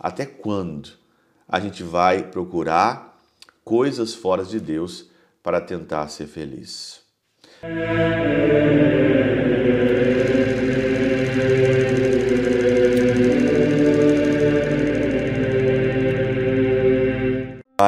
Até 0.00 0.24
quando 0.24 0.92
a 1.46 1.60
gente 1.60 1.82
vai 1.82 2.22
procurar 2.22 3.18
coisas 3.62 4.14
fora 4.14 4.42
de 4.42 4.58
Deus 4.58 5.10
para 5.42 5.60
tentar 5.60 6.08
ser 6.08 6.26
feliz? 6.26 7.02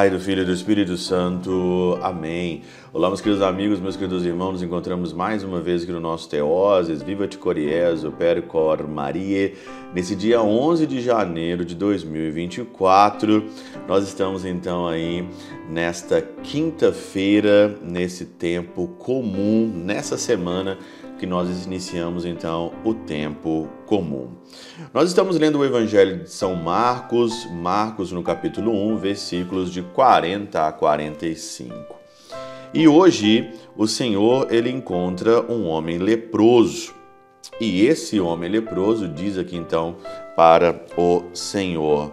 Pai, 0.03 0.11
do 0.11 0.19
Filho 0.19 0.43
e 0.43 0.45
do 0.45 0.53
Espírito 0.53 0.97
Santo. 0.97 1.97
Amém. 2.03 2.63
Olá, 2.93 3.07
meus 3.07 3.21
queridos 3.21 3.41
amigos, 3.41 3.79
meus 3.79 3.95
queridos 3.95 4.27
irmãos, 4.27 4.55
nos 4.55 4.63
encontramos 4.65 5.13
mais 5.13 5.45
uma 5.45 5.61
vez 5.61 5.85
aqui 5.85 5.93
no 5.93 6.01
nosso 6.01 6.29
Teoses, 6.29 7.03
Viva 7.03 7.29
te 7.29 7.39
Coriés, 7.39 8.03
o 8.03 8.11
Percor 8.11 8.89
Maria. 8.89 9.53
Nesse 9.95 10.17
dia 10.17 10.43
11 10.43 10.89
de 10.89 11.01
janeiro 11.01 11.65
de 11.65 11.77
2024, 11.77 13.45
nós 13.87 14.03
estamos 14.03 14.45
então 14.45 14.89
aí 14.89 15.25
nesta 15.71 16.21
quinta-feira, 16.21 17.79
nesse 17.81 18.25
tempo 18.25 18.89
comum, 18.99 19.71
nessa 19.73 20.19
semana 20.19 20.79
que 21.23 21.27
nós 21.27 21.65
iniciamos 21.65 22.25
então 22.25 22.73
o 22.83 22.93
tempo 22.93 23.69
comum. 23.87 24.31
Nós 24.93 25.09
estamos 25.09 25.39
lendo 25.39 25.61
o 25.61 25.65
Evangelho 25.65 26.25
de 26.25 26.29
São 26.29 26.57
Marcos, 26.57 27.47
Marcos 27.49 28.11
no 28.11 28.25
capítulo 28.25 28.73
1, 28.73 28.97
versículos 28.97 29.71
de 29.71 29.83
40 29.83 30.67
a 30.67 30.73
45. 30.73 31.95
E 32.75 32.89
hoje 32.89 33.53
o 33.77 33.87
Senhor 33.87 34.53
ele 34.53 34.69
encontra 34.69 35.41
um 35.43 35.69
homem 35.69 35.97
leproso. 35.97 36.93
E 37.61 37.87
esse 37.87 38.19
homem 38.19 38.51
leproso 38.51 39.07
diz 39.07 39.39
aqui 39.39 39.57
então 39.57 39.99
para 40.35 40.85
o 40.97 41.23
Senhor: 41.33 42.11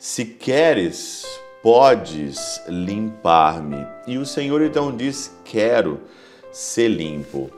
Se 0.00 0.24
queres, 0.24 1.24
podes 1.62 2.60
limpar-me. 2.66 3.86
E 4.04 4.18
o 4.18 4.26
Senhor 4.26 4.62
então 4.62 4.96
diz: 4.96 5.38
Quero 5.44 6.00
ser 6.50 6.88
limpo. 6.88 7.52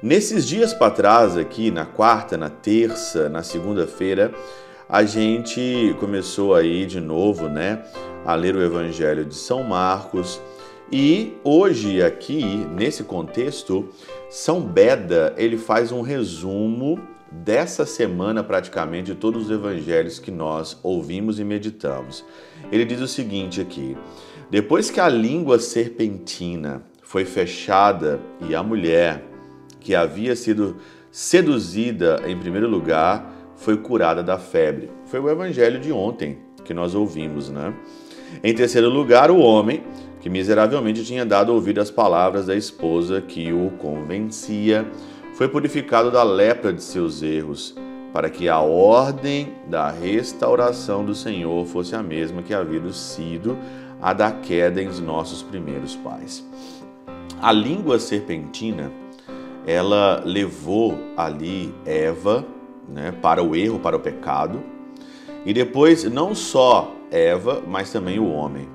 Nesses 0.00 0.46
dias 0.46 0.72
para 0.72 0.92
trás, 0.92 1.36
aqui 1.36 1.72
na 1.72 1.84
quarta, 1.84 2.36
na 2.36 2.48
terça, 2.48 3.28
na 3.28 3.42
segunda-feira, 3.42 4.32
a 4.88 5.02
gente 5.02 5.92
começou 5.98 6.54
aí 6.54 6.86
de 6.86 7.00
novo, 7.00 7.48
né, 7.48 7.82
a 8.24 8.36
ler 8.36 8.54
o 8.54 8.62
Evangelho 8.62 9.24
de 9.24 9.34
São 9.34 9.64
Marcos. 9.64 10.40
E 10.92 11.36
hoje 11.42 12.00
aqui, 12.00 12.44
nesse 12.76 13.02
contexto, 13.02 13.88
São 14.30 14.60
Beda, 14.60 15.34
ele 15.36 15.58
faz 15.58 15.90
um 15.90 16.00
resumo 16.00 17.00
dessa 17.32 17.84
semana 17.84 18.44
praticamente 18.44 19.12
de 19.12 19.16
todos 19.16 19.46
os 19.46 19.50
evangelhos 19.50 20.20
que 20.20 20.30
nós 20.30 20.78
ouvimos 20.80 21.40
e 21.40 21.44
meditamos. 21.44 22.24
Ele 22.70 22.84
diz 22.84 23.00
o 23.00 23.08
seguinte 23.08 23.60
aqui: 23.60 23.96
Depois 24.48 24.92
que 24.92 25.00
a 25.00 25.08
língua 25.08 25.58
serpentina 25.58 26.84
foi 27.02 27.24
fechada 27.24 28.20
e 28.48 28.54
a 28.54 28.62
mulher 28.62 29.27
que 29.80 29.94
havia 29.94 30.34
sido 30.36 30.76
seduzida 31.10 32.22
em 32.26 32.36
primeiro 32.36 32.68
lugar, 32.68 33.34
foi 33.56 33.76
curada 33.76 34.22
da 34.22 34.38
febre. 34.38 34.90
Foi 35.06 35.20
o 35.20 35.28
evangelho 35.28 35.80
de 35.80 35.92
ontem 35.92 36.38
que 36.64 36.74
nós 36.74 36.94
ouvimos, 36.94 37.48
né? 37.48 37.74
Em 38.44 38.54
terceiro 38.54 38.88
lugar, 38.88 39.30
o 39.30 39.38
homem 39.38 39.82
que 40.20 40.28
miseravelmente 40.28 41.04
tinha 41.04 41.24
dado 41.24 41.52
ouvido 41.52 41.80
às 41.80 41.90
palavras 41.90 42.46
da 42.46 42.54
esposa 42.54 43.20
que 43.20 43.52
o 43.52 43.70
convencia, 43.78 44.86
foi 45.34 45.48
purificado 45.48 46.10
da 46.10 46.22
lepra 46.22 46.72
de 46.72 46.82
seus 46.82 47.22
erros, 47.22 47.74
para 48.12 48.28
que 48.28 48.48
a 48.48 48.58
ordem 48.60 49.52
da 49.68 49.90
restauração 49.90 51.04
do 51.04 51.14
Senhor 51.14 51.64
fosse 51.66 51.94
a 51.94 52.02
mesma 52.02 52.42
que 52.42 52.54
havia 52.54 52.92
sido 52.92 53.56
a 54.00 54.12
da 54.12 54.32
queda 54.32 54.82
em 54.82 54.88
nossos 55.00 55.42
primeiros 55.42 55.94
pais. 55.96 56.44
A 57.40 57.52
língua 57.52 57.98
serpentina 57.98 58.90
ela 59.68 60.22
levou 60.24 60.96
ali 61.14 61.74
Eva 61.84 62.42
né, 62.88 63.12
para 63.12 63.42
o 63.42 63.54
erro, 63.54 63.78
para 63.78 63.94
o 63.94 64.00
pecado, 64.00 64.62
e 65.44 65.52
depois 65.52 66.04
não 66.04 66.34
só 66.34 66.94
Eva, 67.10 67.62
mas 67.66 67.92
também 67.92 68.18
o 68.18 68.30
homem. 68.30 68.66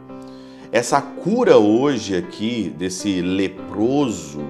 Essa 0.71 1.01
cura 1.01 1.57
hoje 1.57 2.15
aqui 2.15 2.71
desse 2.77 3.21
leproso 3.23 4.41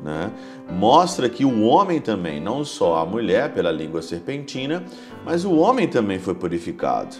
né, 0.00 0.30
mostra 0.70 1.28
que 1.28 1.44
o 1.44 1.62
homem 1.62 2.00
também, 2.00 2.40
não 2.40 2.64
só 2.64 2.98
a 2.98 3.04
mulher 3.04 3.52
pela 3.52 3.72
língua 3.72 4.00
serpentina, 4.00 4.84
mas 5.24 5.44
o 5.44 5.56
homem 5.56 5.88
também 5.88 6.20
foi 6.20 6.36
purificado. 6.36 7.16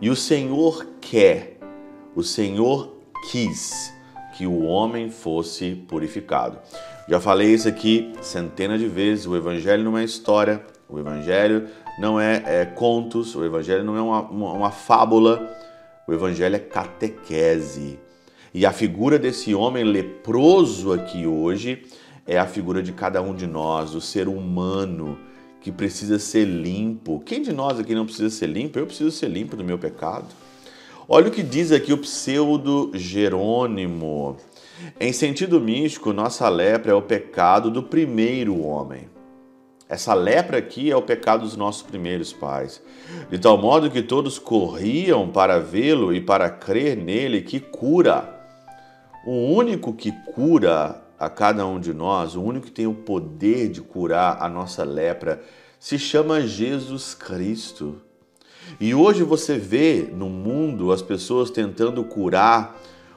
E 0.00 0.08
o 0.08 0.16
Senhor 0.16 0.86
quer, 0.98 1.58
o 2.16 2.22
Senhor 2.22 2.96
quis 3.30 3.92
que 4.38 4.46
o 4.46 4.62
homem 4.62 5.10
fosse 5.10 5.74
purificado. 5.74 6.60
Já 7.08 7.18
falei 7.18 7.52
isso 7.52 7.66
aqui 7.66 8.12
centenas 8.22 8.78
de 8.78 8.86
vezes. 8.86 9.26
O 9.26 9.36
Evangelho 9.36 9.82
não 9.82 9.98
é 9.98 10.04
história, 10.04 10.64
o 10.88 10.96
Evangelho 10.96 11.66
não 11.98 12.20
é, 12.20 12.44
é 12.46 12.64
contos, 12.64 13.34
o 13.34 13.44
Evangelho 13.44 13.82
não 13.82 13.96
é 13.96 14.00
uma, 14.00 14.20
uma, 14.22 14.52
uma 14.52 14.70
fábula, 14.70 15.44
o 16.06 16.12
Evangelho 16.12 16.54
é 16.54 16.60
catequese. 16.60 17.98
E 18.54 18.64
a 18.64 18.70
figura 18.70 19.18
desse 19.18 19.56
homem 19.56 19.82
leproso 19.82 20.92
aqui 20.92 21.26
hoje 21.26 21.84
é 22.24 22.38
a 22.38 22.46
figura 22.46 22.80
de 22.80 22.92
cada 22.92 23.20
um 23.20 23.34
de 23.34 23.46
nós, 23.46 23.90
do 23.90 24.00
ser 24.00 24.28
humano 24.28 25.18
que 25.60 25.72
precisa 25.72 26.16
ser 26.16 26.44
limpo. 26.44 27.20
Quem 27.26 27.42
de 27.42 27.52
nós 27.52 27.80
aqui 27.80 27.92
não 27.92 28.04
precisa 28.04 28.30
ser 28.30 28.46
limpo? 28.46 28.78
Eu 28.78 28.86
preciso 28.86 29.10
ser 29.10 29.26
limpo 29.26 29.56
do 29.56 29.64
meu 29.64 29.78
pecado. 29.78 30.26
Olha 31.10 31.28
o 31.28 31.30
que 31.30 31.42
diz 31.42 31.72
aqui 31.72 31.90
o 31.90 31.96
pseudo 31.96 32.90
Jerônimo. 32.92 34.36
Em 35.00 35.10
sentido 35.10 35.58
místico, 35.58 36.12
nossa 36.12 36.46
lepra 36.50 36.92
é 36.92 36.94
o 36.94 37.00
pecado 37.00 37.70
do 37.70 37.82
primeiro 37.82 38.60
homem. 38.60 39.08
Essa 39.88 40.12
lepra 40.12 40.58
aqui 40.58 40.90
é 40.90 40.96
o 40.96 41.00
pecado 41.00 41.44
dos 41.44 41.56
nossos 41.56 41.80
primeiros 41.80 42.30
pais, 42.34 42.82
de 43.30 43.38
tal 43.38 43.56
modo 43.56 43.90
que 43.90 44.02
todos 44.02 44.38
corriam 44.38 45.30
para 45.30 45.58
vê-lo 45.58 46.12
e 46.12 46.20
para 46.20 46.50
crer 46.50 46.94
nele 46.94 47.40
que 47.40 47.58
cura. 47.58 48.38
O 49.24 49.54
único 49.54 49.94
que 49.94 50.12
cura 50.34 51.02
a 51.18 51.30
cada 51.30 51.66
um 51.66 51.80
de 51.80 51.94
nós, 51.94 52.36
o 52.36 52.42
único 52.42 52.66
que 52.66 52.72
tem 52.72 52.86
o 52.86 52.92
poder 52.92 53.70
de 53.70 53.80
curar 53.80 54.42
a 54.42 54.48
nossa 54.50 54.84
lepra, 54.84 55.42
se 55.80 55.98
chama 55.98 56.42
Jesus 56.42 57.14
Cristo. 57.14 58.02
E 58.80 58.94
hoje 58.94 59.22
você 59.22 59.58
vê 59.58 60.08
no 60.12 60.28
mundo 60.28 60.92
as 60.92 61.02
pessoas 61.02 61.50
tentando 61.50 62.04
curar 62.04 62.76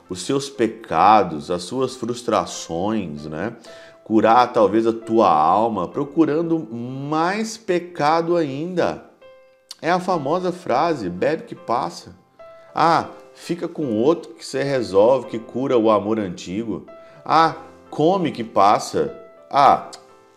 os 0.09 0.24
seus 0.24 0.50
pecados, 0.50 1.50
as 1.50 1.63
suas 1.63 1.96
frustrações, 1.96 3.25
né? 3.25 3.56
Curar 4.03 4.52
talvez 4.52 4.85
a 4.85 4.91
tua 4.91 5.29
alma, 5.29 5.88
procurando 5.88 6.59
mais 6.59 7.57
pecado 7.57 8.35
ainda. 8.35 9.06
É 9.81 9.90
a 9.90 10.00
famosa 10.00 10.52
frase: 10.52 11.09
bebe 11.09 11.44
que 11.44 11.56
passa. 11.56 12.16
Ah, 12.73 13.08
fica 13.34 13.68
com 13.68 13.96
outro 13.96 14.34
que 14.34 14.46
você 14.46 14.63
resolve, 14.63 15.28
que 15.28 15.40
cura 15.40 15.78
o 15.78 15.90
amor 15.90 16.19
antigo. 16.19 16.85
Ah, 17.23 17.56
come 17.90 18.31
que 18.31 18.44
passa. 18.44 19.18
Ah, 19.50 19.90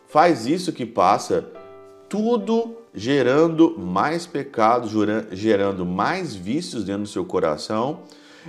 faz 0.07 0.47
isso 0.47 0.73
que 0.73 0.87
passa. 0.87 1.45
Tudo 2.09 2.77
gerando 2.95 3.77
mais 3.77 4.27
pecado, 4.27 4.89
gerando 5.33 5.85
mais 5.85 6.35
vícios 6.35 6.85
dentro 6.85 7.03
do 7.03 7.09
seu 7.09 7.25
coração 7.25 8.03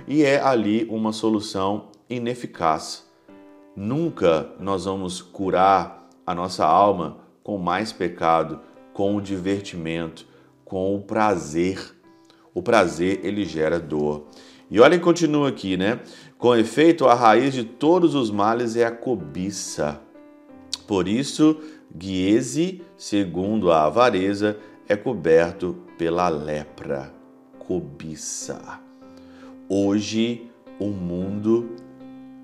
e 0.06 0.22
é 0.22 0.40
ali 0.40 0.86
uma 0.88 1.12
solução 1.12 1.88
ineficaz. 2.08 3.04
Nunca 3.74 4.48
nós 4.60 4.84
vamos 4.84 5.20
curar 5.20 6.08
a 6.24 6.34
nossa 6.34 6.64
alma 6.64 7.18
com 7.42 7.58
mais 7.58 7.92
pecado, 7.92 8.60
com 8.92 9.16
o 9.16 9.20
divertimento, 9.20 10.26
com 10.64 10.94
o 10.94 11.00
prazer. 11.00 11.94
O 12.54 12.62
prazer 12.62 13.20
ele 13.24 13.44
gera 13.44 13.78
dor. 13.78 14.26
E 14.70 14.80
olha 14.80 14.98
continua 14.98 15.48
aqui, 15.48 15.76
né? 15.76 16.00
Com 16.38 16.54
efeito, 16.54 17.06
a 17.06 17.14
raiz 17.14 17.52
de 17.52 17.64
todos 17.64 18.14
os 18.14 18.30
males 18.30 18.76
é 18.76 18.84
a 18.84 18.90
cobiça. 18.90 20.00
Por 20.86 21.08
isso, 21.08 21.60
Giese, 21.94 22.82
segundo 22.96 23.70
a 23.70 23.84
avareza, 23.84 24.58
é 24.88 24.96
coberto 24.96 25.76
pela 25.98 26.28
lepra, 26.28 27.12
cobiça. 27.58 28.80
Hoje, 29.68 30.50
o 30.78 30.88
mundo 30.88 31.70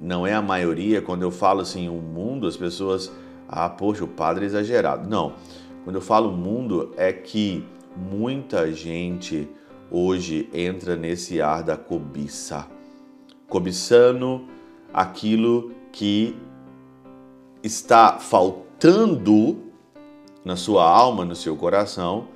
não 0.01 0.27
é 0.27 0.35
a 0.35 0.43
maioria. 0.43 1.01
Quando 1.01 1.23
eu 1.23 1.31
falo 1.31 1.61
assim, 1.61 1.89
o 1.89 2.01
mundo, 2.01 2.47
as 2.47 2.57
pessoas, 2.57 3.13
ah, 3.49 3.69
poxa, 3.69 4.05
o 4.05 4.09
padre 4.09 4.45
é 4.45 4.47
exagerado. 4.47 5.09
Não. 5.09 5.35
Quando 5.85 5.97
eu 5.97 6.03
falo 6.03 6.33
mundo, 6.33 6.93
é 6.97 7.13
que 7.13 7.65
muita 7.97 8.73
gente 8.73 9.49
hoje 9.91 10.49
entra 10.53 10.97
nesse 10.97 11.41
ar 11.41 11.63
da 11.63 11.77
cobiça, 11.77 12.67
cobiçando 13.49 14.47
aquilo 14.93 15.73
que 15.93 16.37
está 17.63 18.19
faltando 18.19 18.72
na 20.45 20.57
sua 20.57 20.85
alma, 20.85 21.25
no 21.25 21.37
seu 21.37 21.57
coração 21.57 22.27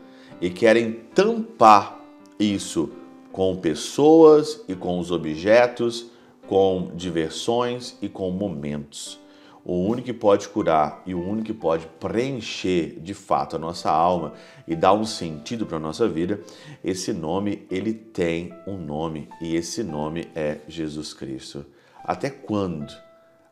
e 0.40 0.48
querem 0.48 0.92
tampar 1.12 2.00
isso 2.38 2.90
com 3.32 3.56
pessoas 3.56 4.62
e 4.68 4.76
com 4.76 5.00
os 5.00 5.10
objetos, 5.10 6.06
com 6.46 6.92
diversões 6.94 7.96
e 8.00 8.08
com 8.08 8.30
momentos. 8.30 9.18
O 9.64 9.74
único 9.74 10.06
que 10.06 10.12
pode 10.12 10.48
curar 10.48 11.02
e 11.04 11.14
o 11.14 11.20
único 11.20 11.46
que 11.46 11.52
pode 11.52 11.84
preencher 11.98 13.00
de 13.00 13.12
fato 13.12 13.56
a 13.56 13.58
nossa 13.58 13.90
alma 13.90 14.34
e 14.68 14.76
dar 14.76 14.92
um 14.92 15.04
sentido 15.04 15.66
para 15.66 15.78
a 15.78 15.80
nossa 15.80 16.08
vida, 16.08 16.40
esse 16.84 17.12
nome, 17.12 17.66
ele 17.68 17.92
tem 17.92 18.54
um 18.68 18.76
nome 18.76 19.28
e 19.40 19.56
esse 19.56 19.82
nome 19.82 20.28
é 20.32 20.58
Jesus 20.68 21.12
Cristo. 21.12 21.66
Até 22.04 22.30
quando 22.30 22.94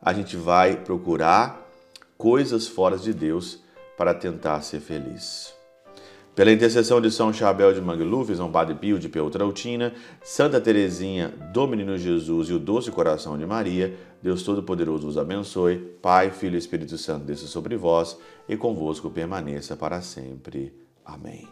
a 0.01 0.13
gente 0.13 0.37
vai 0.37 0.77
procurar 0.77 1.64
coisas 2.17 2.67
fora 2.67 2.97
de 2.97 3.13
Deus 3.13 3.63
para 3.97 4.13
tentar 4.13 4.61
ser 4.61 4.79
feliz? 4.79 5.53
Pela 6.35 6.51
intercessão 6.51 6.99
de 6.99 7.09
São 7.09 7.31
Chabel 7.31 7.73
de 7.73 7.79
Mangluf, 7.79 8.35
São 8.35 8.51
Padre 8.51 8.75
Pio 8.75 8.99
de 8.99 9.07
Peltrautina, 9.07 9.93
Santa 10.21 10.59
Teresinha 10.59 11.29
do 11.53 11.65
Menino 11.65 11.97
Jesus 11.97 12.49
e 12.49 12.53
o 12.53 12.59
Doce 12.59 12.91
Coração 12.91 13.37
de 13.37 13.45
Maria, 13.45 13.95
Deus 14.21 14.43
Todo-Poderoso 14.43 15.07
os 15.07 15.17
abençoe. 15.17 15.77
Pai, 16.01 16.31
Filho 16.31 16.55
e 16.55 16.57
Espírito 16.57 16.97
Santo 16.97 17.23
desça 17.23 17.47
sobre 17.47 17.77
vós 17.77 18.17
e 18.49 18.57
convosco 18.57 19.09
permaneça 19.09 19.77
para 19.77 20.01
sempre. 20.01 20.73
Amém. 21.05 21.47